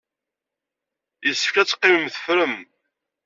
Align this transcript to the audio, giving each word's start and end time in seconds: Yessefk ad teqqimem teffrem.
Yessefk 1.25 1.55
ad 1.57 1.67
teqqimem 1.67 2.05
teffrem. 2.13 2.55